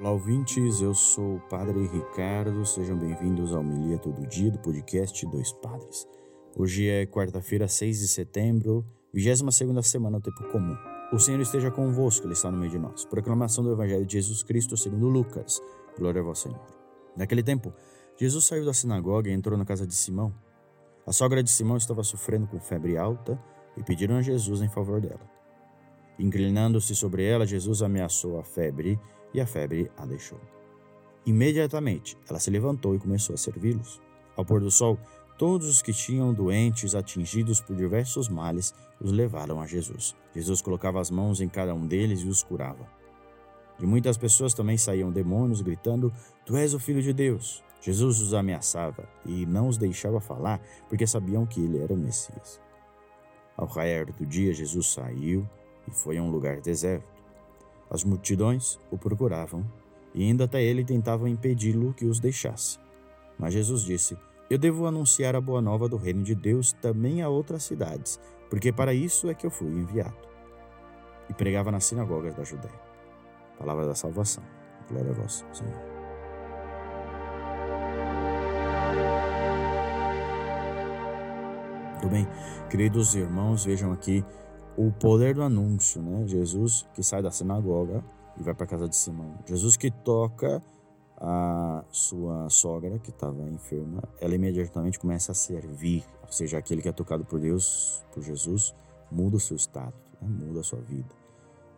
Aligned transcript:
Olá, 0.00 0.12
ouvintes. 0.12 0.80
Eu 0.80 0.94
sou 0.94 1.38
o 1.38 1.40
Padre 1.40 1.88
Ricardo. 1.88 2.64
Sejam 2.64 2.96
bem-vindos 2.96 3.52
ao 3.52 3.64
Milia 3.64 3.98
Todo 3.98 4.24
Dia 4.28 4.48
do 4.48 4.56
podcast 4.60 5.26
Dois 5.26 5.50
Padres. 5.50 6.06
Hoje 6.56 6.88
é 6.88 7.04
quarta-feira, 7.04 7.66
6 7.66 7.98
de 7.98 8.06
setembro, 8.06 8.86
22 9.12 9.84
semana 9.84 10.20
do 10.20 10.22
Tempo 10.22 10.52
Comum. 10.52 10.76
O 11.12 11.18
Senhor 11.18 11.40
esteja 11.40 11.72
convosco, 11.72 12.26
Ele 12.26 12.34
está 12.34 12.48
no 12.48 12.58
meio 12.58 12.70
de 12.70 12.78
nós. 12.78 13.04
Proclamação 13.06 13.64
do 13.64 13.72
Evangelho 13.72 14.06
de 14.06 14.12
Jesus 14.12 14.44
Cristo 14.44 14.76
segundo 14.76 15.08
Lucas. 15.08 15.60
Glória 15.98 16.20
a 16.20 16.24
vós, 16.24 16.38
Senhor. 16.38 16.64
Naquele 17.16 17.42
tempo, 17.42 17.74
Jesus 18.16 18.44
saiu 18.44 18.64
da 18.64 18.72
sinagoga 18.72 19.28
e 19.28 19.32
entrou 19.32 19.58
na 19.58 19.64
casa 19.64 19.84
de 19.84 19.96
Simão. 19.96 20.32
A 21.04 21.12
sogra 21.12 21.42
de 21.42 21.50
Simão 21.50 21.76
estava 21.76 22.04
sofrendo 22.04 22.46
com 22.46 22.60
febre 22.60 22.96
alta 22.96 23.36
e 23.76 23.82
pediram 23.82 24.16
a 24.16 24.22
Jesus 24.22 24.62
em 24.62 24.68
favor 24.68 25.00
dela. 25.00 25.37
Inclinando-se 26.18 26.94
sobre 26.94 27.24
ela, 27.24 27.46
Jesus 27.46 27.82
ameaçou 27.82 28.38
a 28.38 28.44
febre 28.44 28.98
e 29.32 29.40
a 29.40 29.46
febre 29.46 29.90
a 29.96 30.04
deixou. 30.04 30.40
Imediatamente 31.24 32.16
ela 32.28 32.40
se 32.40 32.50
levantou 32.50 32.94
e 32.94 32.98
começou 32.98 33.34
a 33.34 33.38
servi-los. 33.38 34.00
Ao 34.36 34.44
pôr 34.44 34.60
do 34.60 34.70
sol, 34.70 34.98
todos 35.36 35.68
os 35.68 35.82
que 35.82 35.92
tinham 35.92 36.32
doentes 36.32 36.94
atingidos 36.94 37.60
por 37.60 37.76
diversos 37.76 38.28
males 38.28 38.74
os 39.00 39.12
levaram 39.12 39.60
a 39.60 39.66
Jesus. 39.66 40.16
Jesus 40.34 40.60
colocava 40.60 41.00
as 41.00 41.10
mãos 41.10 41.40
em 41.40 41.48
cada 41.48 41.74
um 41.74 41.86
deles 41.86 42.20
e 42.20 42.28
os 42.28 42.42
curava. 42.42 42.86
De 43.78 43.86
muitas 43.86 44.16
pessoas 44.16 44.54
também 44.54 44.76
saíam 44.76 45.12
demônios 45.12 45.60
gritando: 45.60 46.12
Tu 46.44 46.56
és 46.56 46.74
o 46.74 46.80
filho 46.80 47.00
de 47.00 47.12
Deus. 47.12 47.62
Jesus 47.80 48.20
os 48.20 48.34
ameaçava 48.34 49.08
e 49.24 49.46
não 49.46 49.68
os 49.68 49.78
deixava 49.78 50.20
falar, 50.20 50.60
porque 50.88 51.06
sabiam 51.06 51.46
que 51.46 51.60
ele 51.60 51.78
era 51.78 51.94
o 51.94 51.96
Messias. 51.96 52.60
Ao 53.56 53.66
raiar 53.66 54.06
do 54.12 54.26
dia, 54.26 54.52
Jesus 54.52 54.88
saiu 54.88 55.48
e 55.88 55.90
foi 55.90 56.18
a 56.18 56.22
um 56.22 56.30
lugar 56.30 56.60
deserto. 56.60 57.08
As 57.90 58.04
multidões 58.04 58.78
o 58.90 58.98
procuravam 58.98 59.64
e 60.14 60.28
indo 60.28 60.44
até 60.44 60.62
ele 60.62 60.84
tentavam 60.84 61.26
impedi-lo 61.26 61.94
que 61.94 62.04
os 62.04 62.20
deixasse. 62.20 62.78
Mas 63.38 63.54
Jesus 63.54 63.82
disse: 63.82 64.16
Eu 64.50 64.58
devo 64.58 64.86
anunciar 64.86 65.34
a 65.34 65.40
boa 65.40 65.62
nova 65.62 65.88
do 65.88 65.96
reino 65.96 66.22
de 66.22 66.34
Deus 66.34 66.72
também 66.72 67.22
a 67.22 67.28
outras 67.28 67.62
cidades, 67.62 68.20
porque 68.50 68.70
para 68.70 68.92
isso 68.92 69.30
é 69.30 69.34
que 69.34 69.46
eu 69.46 69.50
fui 69.50 69.68
enviado. 69.68 70.28
E 71.28 71.34
pregava 71.34 71.70
nas 71.70 71.84
sinagogas 71.84 72.34
da 72.34 72.44
Judéia. 72.44 72.80
Palavra 73.58 73.86
da 73.86 73.94
salvação. 73.94 74.44
Glória 74.88 75.10
a 75.10 75.14
vós, 75.14 75.44
Senhor. 75.52 75.98
Tudo 82.00 82.10
bem? 82.10 82.28
Queridos 82.70 83.14
irmãos, 83.14 83.64
vejam 83.64 83.92
aqui 83.92 84.24
o 84.78 84.92
poder 84.92 85.34
do 85.34 85.42
anúncio, 85.42 86.00
né? 86.00 86.24
Jesus 86.28 86.86
que 86.94 87.02
sai 87.02 87.20
da 87.20 87.32
sinagoga 87.32 88.04
e 88.38 88.42
vai 88.44 88.54
para 88.54 88.64
a 88.64 88.68
casa 88.68 88.88
de 88.88 88.94
Simão. 88.94 89.34
Jesus 89.44 89.76
que 89.76 89.90
toca 89.90 90.62
a 91.16 91.84
sua 91.90 92.48
sogra 92.48 92.96
que 93.00 93.10
estava 93.10 93.42
enferma, 93.50 94.00
ela 94.20 94.36
imediatamente 94.36 95.00
começa 95.00 95.32
a 95.32 95.34
servir, 95.34 96.04
ou 96.22 96.30
seja, 96.30 96.58
aquele 96.58 96.80
que 96.80 96.88
é 96.88 96.92
tocado 96.92 97.24
por 97.24 97.40
Deus, 97.40 98.04
por 98.12 98.22
Jesus, 98.22 98.72
muda 99.10 99.36
o 99.36 99.40
seu 99.40 99.56
estado, 99.56 99.94
né? 100.22 100.28
muda 100.28 100.60
a 100.60 100.62
sua 100.62 100.78
vida, 100.78 101.12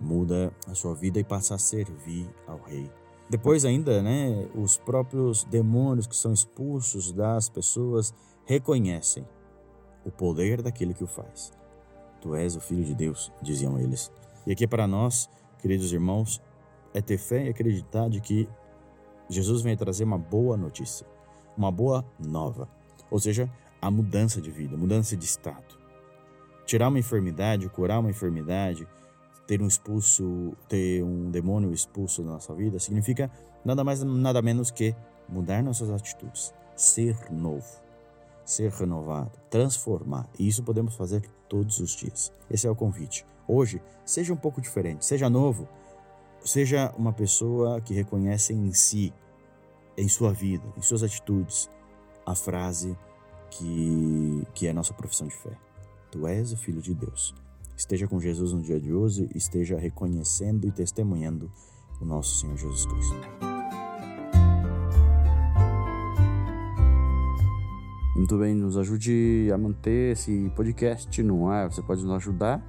muda 0.00 0.50
a 0.66 0.74
sua 0.74 0.94
vida 0.94 1.20
e 1.20 1.24
passa 1.24 1.54
a 1.54 1.58
servir 1.58 2.26
ao 2.46 2.58
rei. 2.62 2.90
Depois 3.28 3.66
ainda, 3.66 4.02
né, 4.02 4.48
os 4.54 4.78
próprios 4.78 5.44
demônios 5.44 6.06
que 6.06 6.16
são 6.16 6.32
expulsos 6.32 7.12
das 7.12 7.50
pessoas 7.50 8.14
reconhecem 8.46 9.28
o 10.02 10.10
poder 10.10 10.62
daquele 10.62 10.94
que 10.94 11.04
o 11.04 11.08
faz. 11.08 11.52
Tu 12.26 12.34
és 12.34 12.56
o 12.56 12.60
Filho 12.60 12.82
de 12.82 12.92
Deus, 12.92 13.32
diziam 13.40 13.78
eles. 13.78 14.10
E 14.44 14.50
aqui 14.50 14.66
para 14.66 14.84
nós, 14.88 15.30
queridos 15.60 15.92
irmãos, 15.92 16.42
é 16.92 17.00
ter 17.00 17.18
fé 17.18 17.46
e 17.46 17.48
acreditar 17.48 18.10
de 18.10 18.20
que 18.20 18.48
Jesus 19.28 19.62
vem 19.62 19.76
trazer 19.76 20.02
uma 20.02 20.18
boa 20.18 20.56
notícia, 20.56 21.06
uma 21.56 21.70
boa 21.70 22.04
nova, 22.18 22.68
ou 23.08 23.20
seja, 23.20 23.48
a 23.80 23.92
mudança 23.92 24.40
de 24.40 24.50
vida, 24.50 24.76
mudança 24.76 25.16
de 25.16 25.24
estado. 25.24 25.78
Tirar 26.64 26.88
uma 26.88 26.98
enfermidade, 26.98 27.68
curar 27.68 28.00
uma 28.00 28.10
enfermidade, 28.10 28.88
ter 29.46 29.62
um 29.62 29.68
expulso, 29.68 30.52
ter 30.68 31.04
um 31.04 31.30
demônio 31.30 31.72
expulso 31.72 32.24
da 32.24 32.32
nossa 32.32 32.52
vida, 32.56 32.80
significa 32.80 33.30
nada 33.64 33.84
mais 33.84 34.02
nada 34.02 34.42
menos 34.42 34.72
que 34.72 34.96
mudar 35.28 35.62
nossas 35.62 35.90
atitudes, 35.90 36.52
ser 36.74 37.30
novo 37.30 37.86
ser 38.46 38.70
renovado, 38.70 39.32
transformar. 39.50 40.28
E 40.38 40.46
isso 40.46 40.62
podemos 40.62 40.94
fazer 40.94 41.28
todos 41.48 41.78
os 41.78 41.94
dias. 41.94 42.32
Esse 42.50 42.66
é 42.66 42.70
o 42.70 42.76
convite. 42.76 43.24
Hoje, 43.48 43.80
seja 44.04 44.32
um 44.32 44.36
pouco 44.36 44.60
diferente, 44.60 45.04
seja 45.04 45.30
novo, 45.30 45.68
seja 46.44 46.92
uma 46.96 47.12
pessoa 47.12 47.80
que 47.80 47.94
reconhece 47.94 48.52
em 48.52 48.72
si, 48.72 49.12
em 49.96 50.08
sua 50.08 50.32
vida, 50.32 50.64
em 50.76 50.82
suas 50.82 51.02
atitudes, 51.02 51.70
a 52.24 52.34
frase 52.34 52.96
que, 53.50 54.46
que 54.54 54.66
é 54.66 54.70
a 54.70 54.74
nossa 54.74 54.92
profissão 54.92 55.26
de 55.26 55.34
fé. 55.34 55.56
Tu 56.10 56.26
és 56.26 56.52
o 56.52 56.56
Filho 56.56 56.82
de 56.82 56.94
Deus. 56.94 57.34
Esteja 57.76 58.08
com 58.08 58.18
Jesus 58.18 58.52
no 58.52 58.62
dia 58.62 58.80
de 58.80 58.92
hoje, 58.92 59.28
esteja 59.34 59.78
reconhecendo 59.78 60.66
e 60.66 60.72
testemunhando 60.72 61.50
o 62.00 62.04
nosso 62.04 62.40
Senhor 62.40 62.56
Jesus 62.56 62.86
Cristo. 62.86 63.55
Muito 68.16 68.36
bem, 68.38 68.54
nos 68.54 68.78
ajude 68.78 69.50
a 69.52 69.58
manter 69.58 70.12
esse 70.12 70.50
podcast 70.56 71.22
no 71.22 71.50
ar. 71.50 71.70
Você 71.70 71.82
pode 71.82 72.02
nos 72.02 72.14
ajudar 72.14 72.66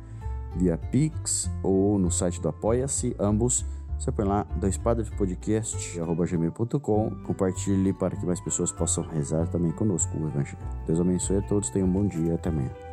via 0.57 0.77
Pix 0.77 1.49
ou 1.63 1.97
no 1.97 2.11
site 2.11 2.41
do 2.41 2.49
Apoia-se, 2.49 3.15
ambos. 3.17 3.65
Você 3.97 4.11
põe 4.11 4.25
lá 4.25 4.43
doispadrespodcast.gmail.com 4.57 7.11
Compartilhe 7.25 7.93
para 7.93 8.17
que 8.17 8.25
mais 8.25 8.41
pessoas 8.41 8.73
possam 8.73 9.05
rezar 9.05 9.47
também 9.47 9.71
conosco 9.71 10.11
o 10.17 10.27
Evangelho. 10.27 10.57
Deus 10.85 10.99
abençoe 10.99 11.37
a 11.37 11.41
todos, 11.41 11.69
tenham 11.69 11.87
um 11.87 11.93
bom 11.93 12.05
dia 12.05 12.35
até 12.35 12.49
amanhã. 12.49 12.86